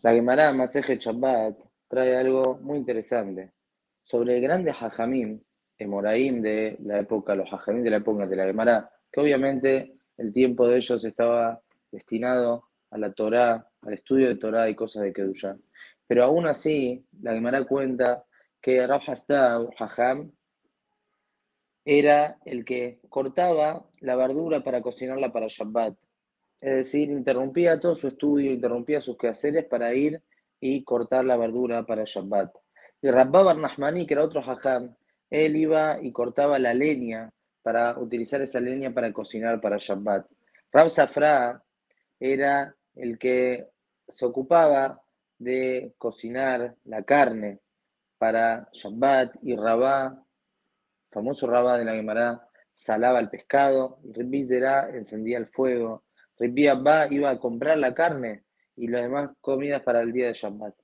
La 0.00 0.12
Gemara 0.12 0.52
Maseje 0.52 0.96
Shabbat 0.96 1.58
trae 1.88 2.16
algo 2.16 2.56
muy 2.62 2.78
interesante 2.78 3.50
sobre 4.00 4.36
el 4.36 4.42
grande 4.42 4.70
Hajamim, 4.70 5.40
Emoraim 5.76 6.38
de 6.38 6.76
la 6.84 7.00
época, 7.00 7.34
los 7.34 7.52
Hajamim 7.52 7.82
de 7.82 7.90
la 7.90 7.96
época 7.96 8.24
de 8.24 8.36
la 8.36 8.44
Gemara, 8.44 8.90
que 9.10 9.20
obviamente 9.20 9.96
el 10.16 10.32
tiempo 10.32 10.68
de 10.68 10.76
ellos 10.76 11.04
estaba 11.04 11.60
destinado 11.90 12.68
a 12.90 12.98
la 12.98 13.12
Torá, 13.12 13.68
al 13.82 13.92
estudio 13.92 14.28
de 14.28 14.36
Torá 14.36 14.68
y 14.68 14.76
cosas 14.76 15.02
de 15.02 15.12
Kedusha. 15.12 15.56
Pero 16.06 16.22
aún 16.22 16.46
así, 16.46 17.04
la 17.20 17.34
Gemara 17.34 17.64
cuenta 17.64 18.24
que 18.60 18.86
Rab 18.86 19.02
Hastav, 19.04 19.68
Hajam, 19.78 20.30
era 21.84 22.38
el 22.44 22.64
que 22.64 23.00
cortaba 23.08 23.84
la 24.00 24.14
verdura 24.14 24.62
para 24.62 24.80
cocinarla 24.80 25.32
para 25.32 25.48
Shabbat. 25.48 25.96
Es 26.60 26.74
decir, 26.74 27.10
interrumpía 27.10 27.78
todo 27.78 27.94
su 27.94 28.08
estudio, 28.08 28.52
interrumpía 28.52 29.00
sus 29.00 29.16
quehaceres 29.16 29.64
para 29.64 29.94
ir 29.94 30.22
y 30.60 30.82
cortar 30.82 31.24
la 31.24 31.36
verdura 31.36 31.86
para 31.86 32.04
Shabbat. 32.04 32.52
Y 33.00 33.10
Rabba 33.10 33.44
Barnahmani, 33.44 34.06
que 34.06 34.14
era 34.14 34.24
otro 34.24 34.40
hajam, 34.40 34.96
él 35.30 35.56
iba 35.56 35.98
y 36.02 36.10
cortaba 36.10 36.58
la 36.58 36.74
leña 36.74 37.32
para 37.62 37.98
utilizar 37.98 38.40
esa 38.40 38.60
leña 38.60 38.92
para 38.92 39.12
cocinar 39.12 39.60
para 39.60 39.76
Shabbat. 39.78 40.26
Rab 40.72 40.90
Safra 40.90 41.62
era 42.18 42.74
el 42.96 43.18
que 43.18 43.68
se 44.08 44.26
ocupaba 44.26 45.00
de 45.38 45.94
cocinar 45.98 46.74
la 46.84 47.04
carne 47.04 47.60
para 48.18 48.68
Shabbat 48.72 49.36
y 49.42 49.54
Rabá, 49.54 50.24
famoso 51.12 51.46
Rabá 51.46 51.78
de 51.78 51.84
la 51.84 51.94
Gemara, 51.94 52.48
salaba 52.72 53.20
el 53.20 53.30
pescado, 53.30 54.00
y 54.02 54.12
Rabbi 54.12 54.48
encendía 54.94 55.38
el 55.38 55.46
fuego, 55.46 56.02
Rabbi 56.38 56.68
Abba 56.68 57.08
iba 57.12 57.30
a 57.30 57.38
comprar 57.38 57.78
la 57.78 57.94
carne 57.94 58.44
y 58.76 58.86
las 58.88 59.02
demás 59.02 59.32
comidas 59.40 59.82
para 59.82 60.02
el 60.02 60.12
día 60.12 60.28
de 60.28 60.34
Shabbat. 60.34 60.74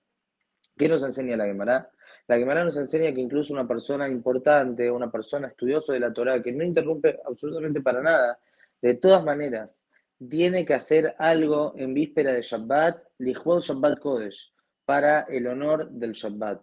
¿Qué 0.76 0.88
nos 0.88 1.02
enseña 1.02 1.36
la 1.36 1.46
Gemara? 1.46 1.90
La 2.26 2.38
Gemara 2.38 2.64
nos 2.64 2.76
enseña 2.76 3.12
que 3.12 3.20
incluso 3.20 3.52
una 3.52 3.68
persona 3.68 4.08
importante, 4.08 4.90
una 4.90 5.10
persona 5.10 5.48
estudiosa 5.48 5.92
de 5.92 6.00
la 6.00 6.12
Torah, 6.12 6.42
que 6.42 6.52
no 6.52 6.64
interrumpe 6.64 7.20
absolutamente 7.24 7.80
para 7.80 8.02
nada, 8.02 8.38
de 8.80 8.94
todas 8.94 9.24
maneras, 9.24 9.86
tiene 10.28 10.64
que 10.64 10.74
hacer 10.74 11.14
algo 11.18 11.74
en 11.76 11.94
víspera 11.94 12.32
de 12.32 12.42
Shabbat, 12.42 12.96
Lichbol 13.18 13.60
Shabbat 13.60 13.98
Kodesh, 14.00 14.52
para 14.84 15.20
el 15.22 15.46
honor 15.46 15.90
del 15.90 16.12
Shabbat. 16.12 16.62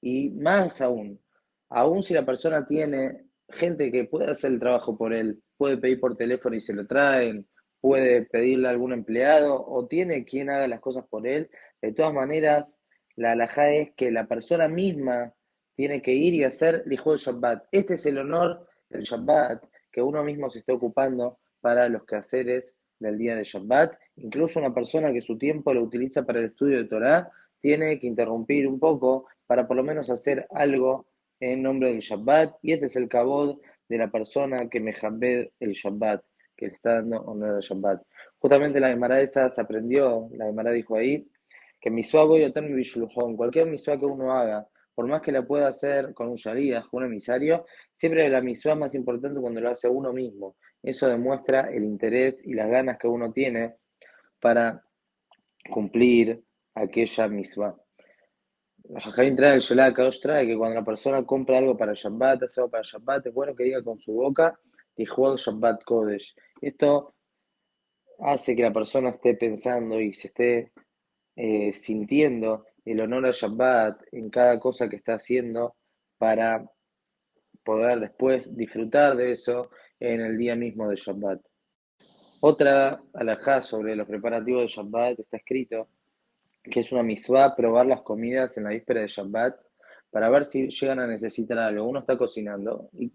Y 0.00 0.30
más 0.30 0.80
aún, 0.80 1.20
aún 1.68 2.02
si 2.02 2.14
la 2.14 2.26
persona 2.26 2.66
tiene 2.66 3.26
gente 3.48 3.92
que 3.92 4.04
puede 4.04 4.30
hacer 4.30 4.52
el 4.52 4.58
trabajo 4.58 4.96
por 4.96 5.12
él, 5.12 5.42
puede 5.56 5.76
pedir 5.76 6.00
por 6.00 6.16
teléfono 6.16 6.56
y 6.56 6.60
se 6.60 6.74
lo 6.74 6.86
traen, 6.86 7.46
puede 7.82 8.22
pedirle 8.22 8.68
a 8.68 8.70
algún 8.70 8.92
empleado 8.92 9.66
o 9.66 9.86
tiene 9.86 10.24
quien 10.24 10.48
haga 10.48 10.68
las 10.68 10.80
cosas 10.80 11.04
por 11.10 11.26
él. 11.26 11.50
De 11.82 11.92
todas 11.92 12.14
maneras, 12.14 12.80
la 13.16 13.32
alhaja 13.32 13.70
es 13.70 13.90
que 13.90 14.12
la 14.12 14.28
persona 14.28 14.68
misma 14.68 15.34
tiene 15.74 16.00
que 16.00 16.14
ir 16.14 16.32
y 16.32 16.44
hacer 16.44 16.84
el 16.86 16.92
hijo 16.92 17.16
Shabbat. 17.16 17.64
Este 17.72 17.94
es 17.94 18.06
el 18.06 18.18
honor 18.18 18.68
del 18.88 19.02
Shabbat 19.02 19.64
que 19.90 20.00
uno 20.00 20.22
mismo 20.22 20.48
se 20.48 20.60
está 20.60 20.72
ocupando 20.72 21.40
para 21.60 21.88
los 21.88 22.04
quehaceres 22.04 22.78
del 23.00 23.18
día 23.18 23.34
de 23.34 23.42
Shabbat. 23.42 23.92
Incluso 24.16 24.60
una 24.60 24.72
persona 24.72 25.12
que 25.12 25.20
su 25.20 25.36
tiempo 25.36 25.74
lo 25.74 25.82
utiliza 25.82 26.24
para 26.24 26.38
el 26.38 26.46
estudio 26.46 26.78
de 26.78 26.84
Torah 26.84 27.32
tiene 27.60 27.98
que 27.98 28.06
interrumpir 28.06 28.68
un 28.68 28.78
poco 28.78 29.26
para 29.46 29.66
por 29.66 29.76
lo 29.76 29.82
menos 29.82 30.08
hacer 30.08 30.46
algo 30.50 31.08
en 31.40 31.62
nombre 31.62 31.90
del 31.90 32.00
Shabbat. 32.00 32.54
Y 32.62 32.74
este 32.74 32.86
es 32.86 32.94
el 32.94 33.08
cabod 33.08 33.58
de 33.88 33.98
la 33.98 34.08
persona 34.08 34.70
que 34.70 34.78
me 34.78 34.94
el 35.58 35.72
Shabbat 35.72 36.22
que 36.62 36.68
le 36.68 36.74
está 36.74 36.94
dando 36.94 37.20
honor 37.22 37.56
al 37.56 37.60
Shabbat. 37.60 38.02
Justamente 38.38 38.78
la 38.78 38.90
Gemara 38.90 39.20
esa 39.20 39.48
se 39.48 39.60
aprendió, 39.60 40.28
la 40.32 40.46
Gemara 40.46 40.70
dijo 40.70 40.96
ahí, 40.96 41.28
que 41.80 41.90
misua 41.90 42.24
voy 42.24 42.44
a 42.44 42.52
tener 42.52 42.70
mi 42.70 42.84
cualquier 43.36 43.66
misua 43.66 43.98
que 43.98 44.06
uno 44.06 44.32
haga, 44.32 44.68
por 44.94 45.08
más 45.08 45.22
que 45.22 45.32
la 45.32 45.44
pueda 45.44 45.66
hacer 45.66 46.14
con 46.14 46.28
un 46.28 46.36
sharia, 46.36 46.84
con 46.88 47.02
un 47.02 47.10
emisario, 47.10 47.66
siempre 47.92 48.28
la 48.28 48.40
misua 48.40 48.74
es 48.74 48.78
más 48.78 48.94
importante 48.94 49.40
cuando 49.40 49.60
lo 49.60 49.70
hace 49.70 49.88
uno 49.88 50.12
mismo. 50.12 50.56
Eso 50.80 51.08
demuestra 51.08 51.62
el 51.72 51.82
interés 51.82 52.40
y 52.44 52.54
las 52.54 52.70
ganas 52.70 52.98
que 52.98 53.08
uno 53.08 53.32
tiene 53.32 53.74
para 54.40 54.82
cumplir 55.68 56.44
aquella 56.74 57.26
misua. 57.26 57.76
Jajamín 58.98 59.36
trae 59.36 59.54
el 59.54 59.60
Sholá 59.60 59.92
trae 59.92 60.46
que 60.46 60.56
cuando 60.56 60.76
la 60.76 60.84
persona 60.84 61.24
compra 61.24 61.58
algo 61.58 61.76
para 61.76 61.94
Shabbat, 61.94 62.44
hace 62.44 62.60
algo 62.60 62.70
para 62.70 62.82
Shabbat, 62.84 63.26
es 63.26 63.34
bueno 63.34 63.54
que 63.54 63.64
diga 63.64 63.82
con 63.82 63.98
su 63.98 64.12
boca 64.12 64.56
Tijuan 64.94 65.36
Shabbat 65.36 65.82
Kodesh. 65.84 66.34
Esto 66.62 67.16
hace 68.20 68.54
que 68.54 68.62
la 68.62 68.72
persona 68.72 69.10
esté 69.10 69.34
pensando 69.34 70.00
y 70.00 70.14
se 70.14 70.28
esté 70.28 70.72
eh, 71.34 71.72
sintiendo 71.74 72.66
el 72.84 73.00
honor 73.00 73.26
a 73.26 73.30
Shabbat 73.32 74.02
en 74.12 74.30
cada 74.30 74.60
cosa 74.60 74.88
que 74.88 74.96
está 74.96 75.14
haciendo 75.14 75.74
para 76.18 76.64
poder 77.64 77.98
después 77.98 78.56
disfrutar 78.56 79.16
de 79.16 79.32
eso 79.32 79.70
en 79.98 80.20
el 80.20 80.38
día 80.38 80.54
mismo 80.54 80.88
de 80.88 80.96
Shabbat. 80.96 81.40
Otra 82.40 83.02
alajá 83.12 83.60
sobre 83.60 83.96
los 83.96 84.06
preparativos 84.06 84.62
de 84.62 84.68
Shabbat 84.68 85.18
está 85.18 85.38
escrito 85.38 85.88
que 86.62 86.78
es 86.78 86.92
una 86.92 87.02
misvá 87.02 87.56
probar 87.56 87.86
las 87.86 88.02
comidas 88.02 88.56
en 88.56 88.64
la 88.64 88.70
víspera 88.70 89.00
de 89.00 89.08
Shabbat 89.08 89.56
para 90.12 90.28
ver 90.30 90.44
si 90.44 90.68
llegan 90.68 91.00
a 91.00 91.06
necesitar 91.06 91.58
algo. 91.58 91.88
Uno 91.88 92.00
está 92.00 92.16
cocinando 92.18 92.90
y 92.92 93.10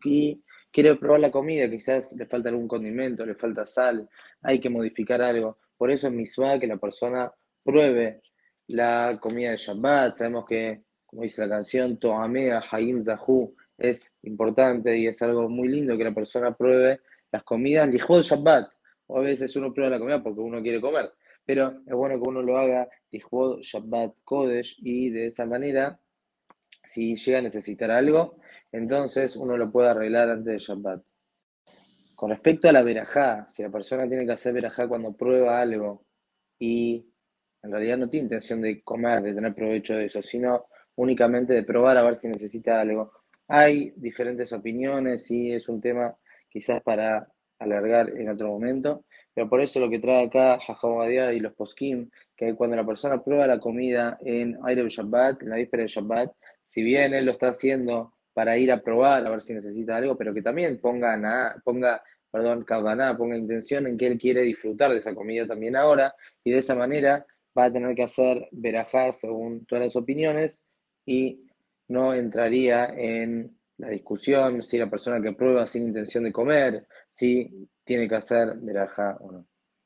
quiere 0.71 0.95
probar 0.95 1.19
la 1.19 1.31
comida, 1.31 1.69
quizás 1.69 2.13
le 2.13 2.25
falta 2.25 2.49
algún 2.49 2.67
condimento, 2.67 3.25
le 3.25 3.35
falta 3.35 3.65
sal, 3.65 4.09
hay 4.41 4.59
que 4.59 4.69
modificar 4.69 5.21
algo. 5.21 5.59
Por 5.77 5.91
eso 5.91 6.07
es 6.07 6.13
misma 6.13 6.57
que 6.59 6.65
la 6.67 6.77
persona 6.77 7.31
pruebe 7.63 8.21
la 8.67 9.17
comida 9.21 9.51
de 9.51 9.57
Shabbat. 9.57 10.17
Sabemos 10.17 10.45
que, 10.45 10.83
como 11.05 11.21
dice 11.21 11.43
la 11.43 11.49
canción, 11.49 11.99
Toamea 11.99 12.63
Haim 12.71 13.01
Zahu 13.03 13.55
es 13.77 14.17
importante 14.23 14.97
y 14.97 15.05
es 15.05 15.21
algo 15.21 15.47
muy 15.47 15.67
lindo 15.67 15.95
que 15.97 16.03
la 16.03 16.15
persona 16.15 16.55
pruebe 16.55 17.01
las 17.31 17.43
comidas 17.43 17.91
de 17.91 17.99
Shabbat. 17.99 18.69
O 19.05 19.19
a 19.19 19.21
veces 19.21 19.55
uno 19.55 19.71
prueba 19.71 19.91
la 19.91 19.99
comida 19.99 20.23
porque 20.23 20.41
uno 20.41 20.61
quiere 20.63 20.81
comer, 20.81 21.13
pero 21.45 21.79
es 21.85 21.93
bueno 21.93 22.21
que 22.21 22.27
uno 22.27 22.41
lo 22.41 22.57
haga 22.57 22.89
Lijod 23.11 23.61
Shabbat 23.61 24.15
Kodesh 24.23 24.79
y 24.79 25.11
de 25.11 25.27
esa 25.27 25.45
manera, 25.45 25.97
si 26.85 27.15
llega 27.15 27.39
a 27.39 27.41
necesitar 27.41 27.91
algo, 27.91 28.37
entonces 28.71 29.35
uno 29.35 29.57
lo 29.57 29.71
puede 29.71 29.89
arreglar 29.89 30.29
antes 30.29 30.45
de 30.45 30.59
Shabbat. 30.59 31.03
Con 32.15 32.31
respecto 32.31 32.67
a 32.67 32.71
la 32.71 32.81
verajá, 32.81 33.47
si 33.49 33.61
la 33.61 33.69
persona 33.69 34.07
tiene 34.07 34.25
que 34.25 34.31
hacer 34.31 34.53
verajá 34.53 34.87
cuando 34.87 35.13
prueba 35.13 35.61
algo 35.61 36.05
y 36.57 37.05
en 37.61 37.71
realidad 37.71 37.97
no 37.97 38.09
tiene 38.09 38.25
intención 38.25 38.61
de 38.61 38.81
comer, 38.81 39.21
de 39.21 39.35
tener 39.35 39.53
provecho 39.53 39.95
de 39.95 40.05
eso, 40.05 40.21
sino 40.21 40.65
únicamente 40.95 41.53
de 41.53 41.63
probar 41.63 41.97
a 41.97 42.03
ver 42.03 42.15
si 42.15 42.27
necesita 42.27 42.81
algo. 42.81 43.11
Hay 43.47 43.93
diferentes 43.95 44.51
opiniones 44.51 45.29
y 45.31 45.53
es 45.53 45.69
un 45.69 45.79
tema 45.79 46.15
quizás 46.49 46.81
para 46.81 47.31
alargar 47.59 48.13
en 48.15 48.29
otro 48.29 48.47
momento, 48.49 49.05
pero 49.33 49.49
por 49.49 49.61
eso 49.61 49.79
lo 49.79 49.89
que 49.89 49.99
trae 49.99 50.25
acá 50.25 50.59
Jajabadía 50.59 51.33
y 51.33 51.39
los 51.39 51.53
poskim, 51.53 52.09
que 52.35 52.55
cuando 52.55 52.75
la 52.75 52.85
persona 52.85 53.23
prueba 53.23 53.47
la 53.47 53.59
comida 53.59 54.17
en 54.21 54.57
Aire 54.63 54.87
Shabbat, 54.89 55.43
en 55.43 55.49
la 55.49 55.57
víspera 55.57 55.83
de 55.83 55.89
Shabbat, 55.89 56.31
si 56.63 56.83
bien 56.83 57.13
él 57.13 57.25
lo 57.25 57.31
está 57.31 57.49
haciendo 57.49 58.13
para 58.33 58.57
ir 58.57 58.71
a 58.71 58.81
probar, 58.81 59.25
a 59.25 59.29
ver 59.29 59.41
si 59.41 59.53
necesita 59.53 59.97
algo, 59.97 60.17
pero 60.17 60.33
que 60.33 60.41
también 60.41 60.79
ponga, 60.79 61.17
nada, 61.17 61.61
ponga 61.63 62.01
perdón, 62.31 62.65
nada, 62.69 63.17
ponga 63.17 63.37
intención 63.37 63.87
en 63.87 63.97
que 63.97 64.07
él 64.07 64.19
quiere 64.19 64.43
disfrutar 64.43 64.91
de 64.91 64.97
esa 64.97 65.15
comida 65.15 65.47
también 65.47 65.75
ahora, 65.75 66.13
y 66.43 66.51
de 66.51 66.59
esa 66.59 66.75
manera 66.75 67.25
va 67.57 67.65
a 67.65 67.73
tener 67.73 67.95
que 67.95 68.03
hacer 68.03 68.47
verajá 68.51 69.11
según 69.11 69.65
todas 69.65 69.85
las 69.85 69.95
opiniones 69.95 70.67
y 71.05 71.47
no 71.87 72.13
entraría 72.13 72.85
en 72.85 73.56
la 73.77 73.89
discusión 73.89 74.61
si 74.61 74.77
la 74.77 74.89
persona 74.89 75.21
que 75.21 75.33
prueba 75.33 75.67
sin 75.67 75.83
intención 75.83 76.23
de 76.23 76.31
comer, 76.31 76.87
si 77.09 77.69
tiene 77.83 78.07
que 78.07 78.15
hacer 78.15 78.57
verajá 78.57 79.17
o 79.19 79.31
no. 79.31 79.47